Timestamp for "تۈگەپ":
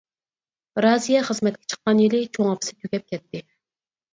2.81-3.07